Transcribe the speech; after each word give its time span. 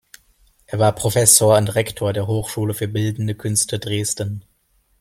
Er 0.65 0.79
war 0.79 0.93
Professor 0.95 1.55
und 1.59 1.75
Rektor 1.75 2.11
der 2.11 2.25
Hochschule 2.25 2.73
für 2.73 2.87
Bildende 2.87 3.35
Künste 3.35 3.77
Dresden. 3.77 4.43